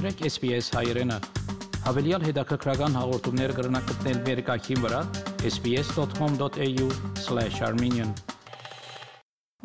[0.00, 1.16] մտրեք SPS հայրենը։
[1.84, 5.00] Հավելյալ հետաքրքրական հաղորդումներ կգրնակցնել վերկայքին վրա
[5.50, 8.14] sps.com.au/armenian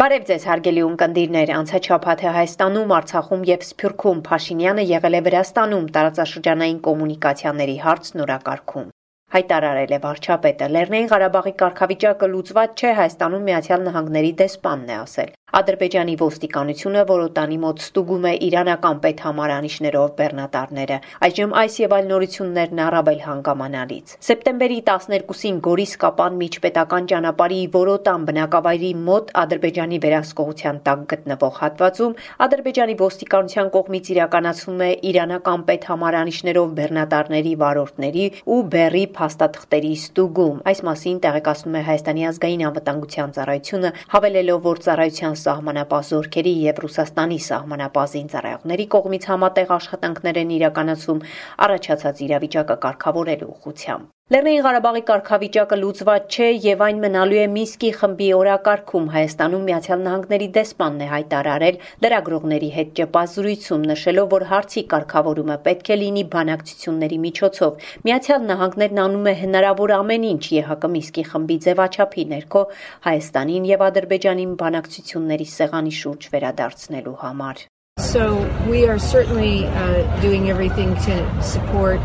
[0.01, 6.83] Բարև ձեզ հարգելի ունկնդիրներ, անցաչափաթ է Հայաստանում, Արցախում եւ Սփյուռքում Փաշինյանը եղել է Վրաստանում տարածաշրջանային
[6.89, 8.91] կոմունիկացիաների հարց նորակարգում
[9.35, 16.13] հայտարարել է վարչապետը։ Լեռնային Ղարաբաղի կարգավիճակը լուծված չէ, Հայաստանում Միացյալ Նահանգների դեսպանն է ասել։ Ադրբեջանի
[16.19, 20.97] ոստիկանությունը Որոտանի մոտ ստուգում է իրանական պետհամարանիշներով բեռնատարները։
[21.27, 28.91] Այժմ այս եւ այլ նորություններն առավել հանգամանալից։ Սեպտեմբերի 12-ին Գորիս Կապան միջպետական ճանապարհի Որոտան բնակավայրի
[29.05, 32.17] մոտ Ադրբեջանի վերահսկողության տակ գտնվող հատվածում
[32.47, 41.17] Ադրբեջանի ոստիկանության կողմից իրականացվում է իրանական պետհամարանիշներով բեռնատարների վարորդների ու բեռի փաստաթղթերի ստուգում։ Այս մասին
[41.25, 48.85] տեղեկացնում է Հայաստանի ազգային անվտանգության ծառայությունը, հավելելով, որ ծառայության սահմանապահ զորքերի եւ Ռուսաստանի սահմանապահ զինծառայողների
[48.95, 51.23] կողմից համատեղ աշխատանքներ են իրականացվում
[51.65, 58.29] առաջացած իրավիճակը կարգավորելու ուղղությամբ։ Լեռնային Ղարաբաղի կարգավիճակը լուծված չէ եւ այն մնալու է Միսկի խմբի
[58.33, 59.03] օրակարգում.
[59.15, 65.93] Հայաստանում Միացյալ Նահանգների դեսպանն է հայտարարել լրագրողների հետ ճեպազ զրույցում նշելով, որ հարցի կարգավորումը պետք
[65.93, 72.27] է լինի բանակցությունների միջոցով։ Միացյալ Նահանգներն անում է հնարավոր ամեն ինչ ԵՀԿ Միսկի խմբի ձևաչափի
[72.33, 72.67] ներքո
[73.05, 77.65] Հայաստանին եւ Ադրբեջանին բանակցությունների սեղանի շուրջ վերադարձնելու համար։
[78.01, 82.01] So we are certainly uh, doing everything to support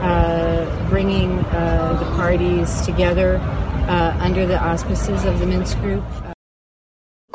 [0.00, 0.64] uh,
[1.06, 3.36] bringing uh, the parties together
[3.88, 6.02] uh, under the auspices of the Minsk Group.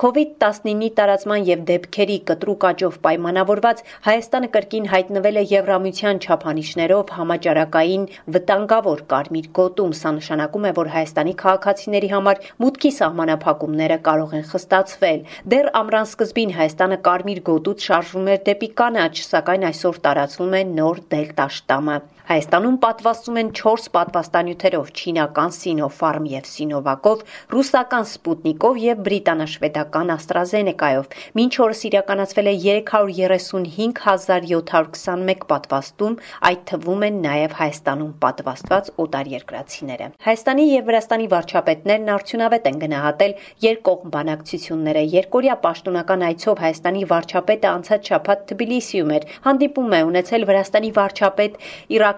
[0.01, 9.03] COVID-19-ի տարածման եւ դեպքերի կտրուկ աճով պայմանավորված Հայաստանը կրկին հայտնվել է Եվրամիության չափանիշներով համաճարակային վտանգավոր
[9.11, 15.21] կարմիր գոտում։ Սա նշանակում է, որ Հայաստանի քաղաքացիների համար մուտքի սահմանափակումները կարող են խստացվել։
[15.53, 21.05] Դեռ ամռան սկզբին Հայաստանը կարմիր գոտուց շարժվում էր դեպի կանաչ, սակայն այսօր տարածվում է նոր
[21.13, 21.99] դելտա շտամը։
[22.31, 31.05] Հայաստանում պատվաստում են 4 պատվաստանյութերով՝ չինական Sinopharm եւ Sinovac-ով, ռուսական Sputnik-ով եւ բրիտանաշվեդական AstraZeneca-ով։
[31.39, 36.13] Մինչ օրս իրականացվել է 335721 պատվաստում,
[36.51, 43.33] այդ թվում են նաեւ Հայաստանում պատվաստված օտարերկրացիները։ Հայաստանի եւ Վրաստանի վարչապետներն արդյունավետ են գնահատել
[43.65, 50.91] երկկողմ բանակցությունները։ Երկորյա պաշտոնական այցով Հայաստանի վարչապետը անցած շաբաթ Թբիլիսիում էր։ Հանդիպում է ունեցել Վրաստանի
[51.01, 51.53] վարչապետ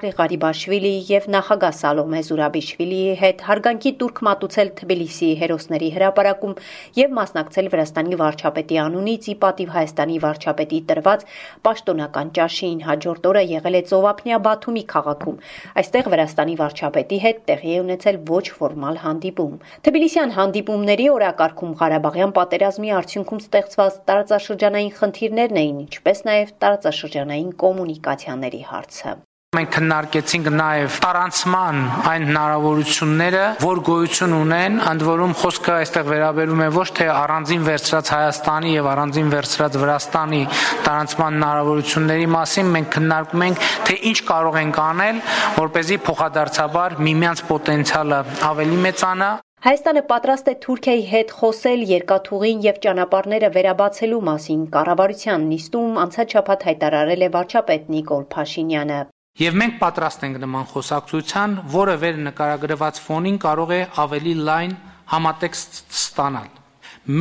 [0.04, 6.56] Բաքրի Ղարիբաշվիլիի եւ նախագահ Սալոմե Զուրաբիշվիլիի հետ հարգանքի տուրք մատուցել Թբիլիսիի հերոսների հրապարակում
[6.98, 11.26] եւ մասնակցել Վրաստանի վարչապետի անունից ի պատիվ Հայաստանի վարչապետի տրված
[11.68, 15.42] պաշտոնական ճաշին հաջորդ օրը եղել է Ծովափնյա Բաթումի քաղաքում։
[15.84, 19.60] Այստեղ Վրաստանի վարչապետի հետ տեղի է ունեցել ոչ ֆորմալ հանդիպում։
[19.90, 29.20] Թբիլիսյան հանդիպումների օրակարգում Ղարաբաղյան պատերազմի արդյունքում ստեղծված տարածաշրջանային խնդիրներն էին, ինչպես նաև տարածաշրջանային կոմունիկացիաների հարցը։
[29.54, 36.70] Մենք քննարկեցինք նաև տարանցման այն հնարավորությունները, որ գոյություն ունեն, ընդ որում խոսքը այստեղ վերաբերում է
[36.74, 40.42] ոչ թե առանձին վերցրած Հայաստանի եւ առանձին վերցրած Վրաստանի
[40.88, 45.24] տարանցման հնարավորությունների մասին, մենք քննարկում ենք, թե ինչ կարող ենք անել,
[45.62, 48.20] որ เป զի փոխադարձաբար միմյանց պոտենցիալը
[48.50, 49.32] ավելի մեծանա,
[49.64, 56.68] Հայաստանը պատրաստ է Թուրքիայի հետ խոսել երկաթուղին եւ ճանապարհները վերաբացելու մասին։ Կառավարության նիստում անցած շաբաթ
[56.68, 58.98] հայտարարել է վարչապետ Նիկոլ Փաշինյանը։
[59.42, 64.76] Եվ մենք պատրաստ ենք նման խոսակցության, որը վեր նկարագրված ֆոնին կարող է ավելի լայն
[65.16, 66.54] համատեքստ ստանալ։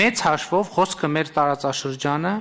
[0.02, 2.36] Մեծ հաշվով խոսքը մեր տարածաշրջանը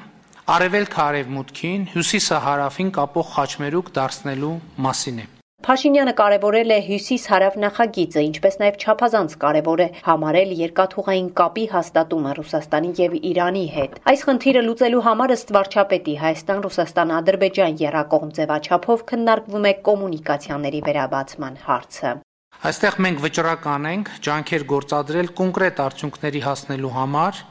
[0.59, 5.31] արևելքը արևմուտքին, հյուսիսը հարավին կապող խաչմերուկ դարձնելու մասին է։
[5.61, 12.89] Փաշինյանը կարևորել է հյուսիս-հարավ նախագիծը, ինչպես նաև չափազանց կարևոր է համարել երկաթուղային կապի հաստատումը Ռուսաստանի
[13.01, 20.81] եւ Իրանի հետ։ Այս խնդիրը լուծելու համար ըստ վարչապետի Հայաստան-Ռուսաստան-Ադրբեջան երակողմ ձևաչափով քննարկվում է կոմունիկացիաների
[20.89, 22.17] վերաբացման հարցը։
[22.61, 27.45] Այստեղ մենք վճռական ենք ջանքեր գործադրել կոնկրետ արդյունքների հասնելու համար,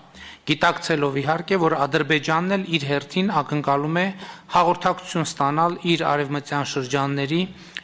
[0.50, 4.04] գիտակցելով իհարկե, որ Ադրբեջանն էլ իր հերթին ակնկալում է
[4.54, 7.40] հաղորդակցություն ստանալ իր արևմտյան շրջանների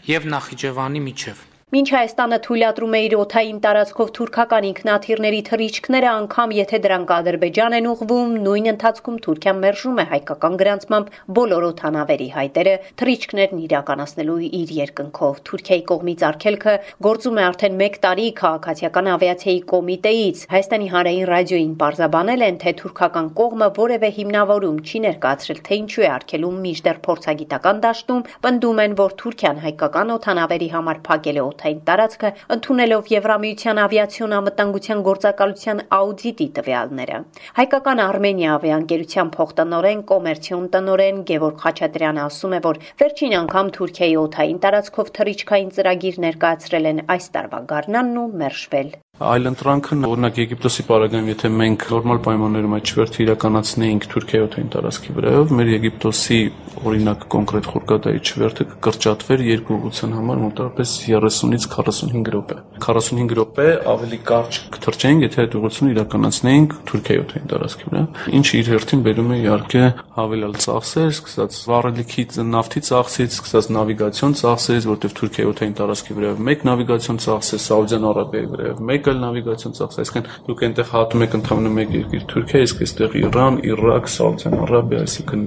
[0.06, 6.78] եւ Նախիջևանի միջև։ Մինչ Հայաստանը թույլատրում է իր օթային տարածքով թուրքական ինքնաթիռների թռիչքները, անգամ եթե
[6.84, 13.64] դրանք Ադրբեջան են ուղվում, նույն ընթացքում Թուրքիան մերժում է հայկական գրանցմամբ բոլոր օթանավերի հայտերը թռիչքներն
[13.66, 16.76] իրականացնելու իր երկնքով։ Թուրքիայի կողմից արգելքը
[17.08, 23.28] գործում է արդեն 1 տարի քաղաքացիական ավիացիայի կոմիտեից։ Հայաստանի հանրային ռադիոին պարզաբանել են, թե թուրքական
[23.42, 29.18] կողմը որևէ հիմնավորում չի ներկայացրել, թե ինչու է արգելում միջդեռ փորձագիտական դաշտում, պնդում են, որ
[29.26, 37.20] Թուրքիան հայկական օթանավերի համար փակել է օթային տարածքը, ընդունելով Եվրամիության ավիացիոն անվտանգության գործակալության աուդիտի տվյալները։
[37.58, 44.62] Հայկական Արմենիա ավիաընկերության փոխտնօրեն կոմերցիոն տնօրեն Գևորգ Խաչատրյանը ասում է, որ վերջին անգամ Թուրքիայի օթային
[44.66, 51.28] տարածքով թռիչքային ծրագիր ներկայացրել են այս տարվա գարնանն ու մերժվել Այլ ընտրանքը օրինակ Եգիպտոսի պարագայում,
[51.30, 56.40] եթե մենք նորմալ պայմաններում այդ չվերթը իրականացնեինք Թուրքիայի օթային տարածքի վրայով, մեր Եգիպտոսի
[56.76, 63.66] օրինակ կոնկրետ խորկատայի չվերթը կկրճատվեր երկու ուղղության համար մոտավորապես 30-ից 45 րոպե։ 45 րոպե
[63.96, 68.02] ավելի կարճ կթրջեինք, եթե այդ ուղղությունը իրականացնեինք Թուրքիայի օթային տարածքի վրա,
[68.36, 69.84] ինչը իր հերթին բերում է իհարկե
[70.16, 76.66] հավելյալ ծախսեր, սկսած վառելիքի նավթի ծախսից, սկսած նավիգացիոն ծախսերից, որտեղ Թուրքիայի օթային տարածքի վրայով մեկ
[76.66, 81.36] նավիգացիոն ծախս է, Սաուդյան Արաբիայի վրայով մեկ էլ նավիգացիոն ծախս, այսինքն դուք այնտեղ հատում եք
[81.36, 85.46] ընդհանուր մեկ երկիր Թուրքիա, իսկ այստեղ Իրան, Իրաք, Սաուդյան Արաբիա, այսինքն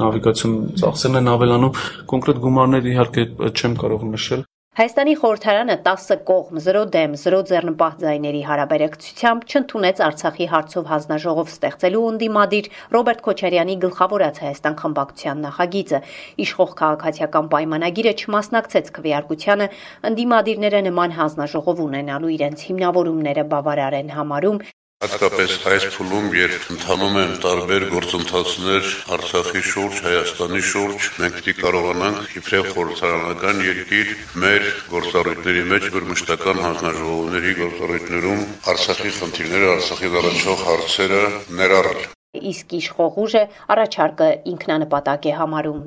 [0.00, 1.80] նավիգացիոն ծախսերն են ավելանում։
[2.10, 4.44] Կոնկրետ գումարներ իհարկե չեմ կարող նշել,
[4.78, 12.04] Հայաստանի խորհրդարանը 10 կողմ 0 դեմ 0 ձեռնպահ ձայների հարաբերակցությամբ չընդունեց Արցախի հարցով հանձնաժողով ստեղծելու
[12.12, 16.02] ընդդիմադիր Ռոբերտ Քոչարյանի գլխավորած Հայաստան խմբակցության նախագիծը։
[16.46, 19.72] Իշխող քաղաքացիական պայմանագիրը չմասնակցեց քվեարկությանը,
[20.14, 24.62] ընդդիմադիրները նման հանձնաժողով ունենալու իրենց հիմնավորումները բավարար են համարում
[25.00, 32.34] Հատկապես այս փուլում, երբ ընթանում են տարբեր գործընթացներ Արցախի շուրջ, Հայաստանի շուրջ, մենք պիտի կարողանանք
[32.40, 34.12] իբրև խորհրդարանական երկիր
[34.44, 41.26] մեր գործառույթների մեջ, որ մշտական հանձնաժողովների գործառույթներում Արցախի խնդիրները, Արցախի առաջող հարցերը
[41.64, 42.08] ներառել։
[42.52, 45.84] Իսկ իշխող ուժը առաջարկը ինքնանպատակ է համարում։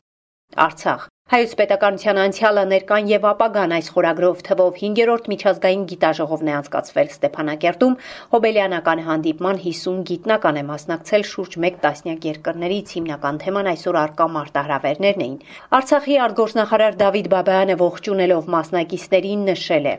[0.65, 7.07] Արցախ Հայոց պետականության անցյալը ներկան եւ ապագան այս խորագրով թվով 5-րդ միջազգային գիտաժողովն է անցկացվել
[7.13, 7.95] Ստեփանակերտում
[8.33, 15.23] հոբելյանական հանդիպման 50 գիտնական է մասնակցել շուրջ 1 տասնյակ երկրներից հիմնական թեման այսօր արկա մարտահրավերներն
[15.23, 15.39] էին
[15.79, 19.95] Արցախի արտգործնախարար Դավիթ Բաբայանը ողջունելով մասնակիցներին նշել է.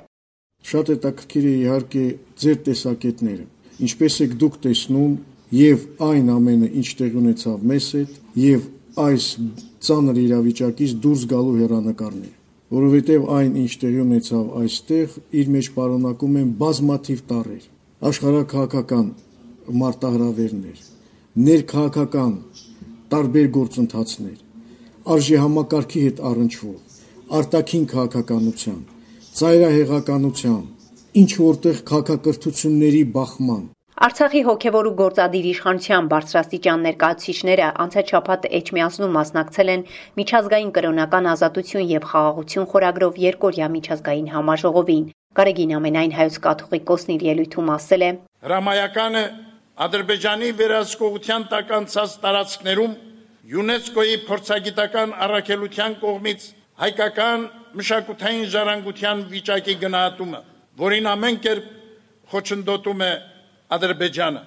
[0.65, 2.07] Շատ հետաքրքիր է իհարկե
[2.45, 3.45] ձեր տեսակետները
[3.89, 5.13] ինչպես եք դուք տեսնում
[5.55, 8.13] եւ այն ամենը ինչ տեղ ունեցավ մեզ հետ
[8.45, 8.69] եւ
[9.05, 9.27] այս
[9.85, 12.33] ծանր իրավիճակից դուրս գալու հերանեկարներ,
[12.75, 17.67] որովհետև այն ինչ տեղի ունեցավ այստեղ իր մեջ պարունակում են բազմաթիվ տարեր,
[18.11, 19.07] աշխարհակահաղական
[19.83, 20.79] մարտահրավերներ,
[21.49, 22.35] ներքաղաքական
[23.15, 24.39] տարբեր գործընթացներ,
[25.15, 26.81] արժի համակարգի հետ առնչվող,
[27.39, 28.81] արտաքին քաղաքականության,
[29.39, 30.61] ծայրահեղականության,
[31.25, 33.65] ինչ որտեղ քաղաքակրթությունների բախման
[34.05, 39.85] Արցախի հոգևոր ու գործադիր իշխանության բարձրաստիճան ներկայացուցիչները անցաչափած Էջմիածնում մասնակցել են
[40.21, 45.09] միջազգային կրոնական ազատություն եւ խաղաղություն խորագրով երկորյա միջազգային համաժողովին։
[45.41, 48.11] Գարեգին ամենայն հայոց կաթողիկոսն իր ելույթում ասել է.
[48.45, 49.25] Հրամայականը
[49.89, 52.93] Ադրբեջանի վերահսկողության տակ անցած տարածքներում
[53.57, 56.51] ՅՈՒՆԵՍԿՕ-ի փորձագիտական առաքելության կողմից
[56.85, 60.41] հայկական մշակութային ժառանգության վիճակի գնահատումը,
[60.85, 61.73] որին ամեն կերպ
[62.35, 63.15] խոչընդոտում է
[63.73, 64.43] Ադրբեջանը։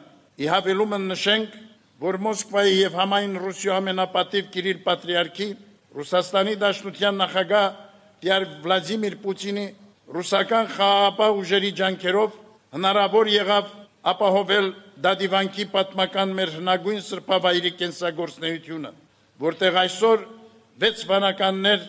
[0.46, 1.56] Իհավելումը նշենք,
[1.98, 5.48] որ Մոսկվայի եւ համայն Ռուսիո ամենապատիվ Կիրիլ Պատրիարքի
[5.98, 7.68] Ռուսաստանի Դաշնության նախագահ
[8.22, 9.66] Տիար Վլադիմիր Պուտինի
[10.18, 12.38] ռուսական խաղապահ ուժերի ջանքերով
[12.78, 13.72] հնարավոր եղավ
[14.14, 14.68] ապահովել
[15.04, 18.92] դադիվանքի պատմական մեր հնագույն սրբավայրի կենսագործնեությունը,
[19.44, 20.26] որտեղ այսօր
[20.88, 21.88] 6 վանականներ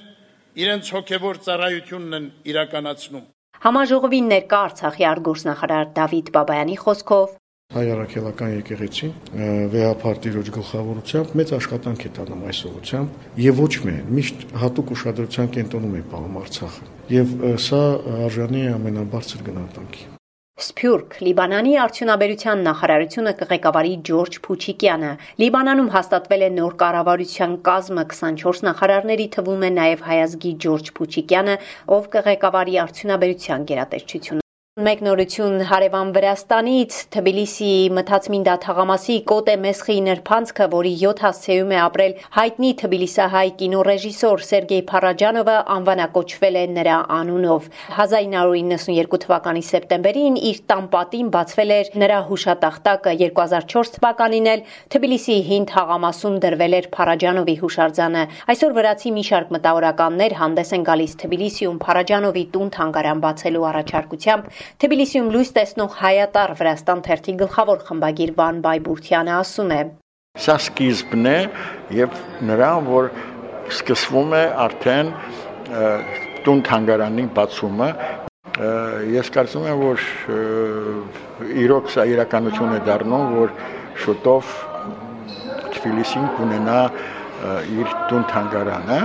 [0.65, 3.27] իրենց հոգևոր ծառայությունն են իրականացնում։
[3.59, 7.31] Համաժողովին ներկա Արցախի արտգործնախարար Դավիթ Բաբայանի խոսքով.
[7.75, 9.11] Հայ առաքելական եկեղեցին
[9.73, 15.51] վեհապար տիրոջ գլխավորությամբ մեծ աշխատանք է տանում այս ուղությամբ եւ ոչ միայն միշտ հատուկ ուշադրության
[15.59, 17.35] կենտրոնում է պահում Արցախը եւ
[17.67, 17.83] սա
[18.29, 20.09] արժանի է ամենաբարձր գնահատանքի
[20.59, 25.11] Սփյուռք Լիբանանի արդյունաբերության նախարարությունը կղեկավարի Ջորջ Փուչիկյանը
[25.43, 31.57] Լիբանանում հաստատվել է նոր կառավարության կազմը 24 նախարարների թվում է նաև հայազգի Ջորջ Փուչիկյանը,
[31.99, 34.48] ով կղեկավարի արդյունաբերության գերատեսչությունը
[34.79, 42.71] Մեկնորություն հարևան Վրաստանից Թբիլիսիի Մթացմինդա թաղամասի Կոտե Մեսխի նրբանցքը, որի 7 հասցեում է ապրել հայտնի
[42.83, 47.67] թբիլիսահայ կինոռեժիսոր Սերգեյ Փարաջանովը անվանակոչվել է նրա անունով։
[48.05, 55.69] 1992 թվականի սեպտեմբերին իր տան պատին բացվել էր նրա հուշատախտակը 2004 թվականին էլ Թբիլիսիի հին
[55.75, 62.47] թաղամասում դրվել էր Փարաջանովի հուշարձանը։ Այսօր վրացի մի շարք մտավորականներ հանդես են գալիս Թբիլիսիում Փարաջանովի
[62.55, 69.73] տուն թանգարան բացելու առաջարկությամբ Թբիլիսիում լույս տեսնող հայատար Վրաստան թերթի գլխավոր խմբագիր Վան Բայբուրթյանը ասում
[69.75, 69.81] է.
[70.39, 71.39] Սա սկիզբն է
[71.99, 73.11] եւ նրան, որ
[73.73, 75.11] սկսվում է արդեն
[76.45, 77.89] տուն թանգարանի բացումը
[79.15, 80.07] ես կարծում եմ որ
[81.65, 83.53] իրոք սա իրականություն է դառնում որ
[84.05, 84.55] շուտով
[85.75, 86.81] Թբիլիսին կունենա
[87.79, 88.99] իր տուն թանգարանը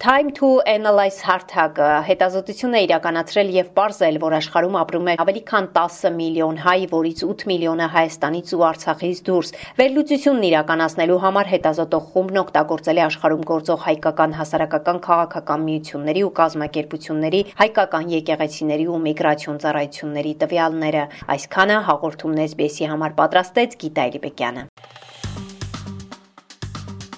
[0.00, 5.66] Time to Analyze հարթակը հետազոտություն է իրականացրել եւ ողրզել, որ աշխարհում ապրում է ավելի քան
[5.74, 12.40] 10 միլիոն հայ, որից 8 միլիոնը Հայաստանից ու Արցախից դուրս։ Վերլուծությունն իրականացնելու համար հետազոտող խումբն
[12.44, 20.34] օգտագործել է աշխարհում գործող հայկական հասարակական քաղաքական միությունների ու կազմակերպությունների, հայկական եկեղեցիների ու միգրացիոն ծառայությունների
[20.46, 21.04] տվյալները։
[21.36, 24.68] Այսքանը հաղորդումն SBS-ի համար պատրաստեց Գիտա Իրբեկյանը։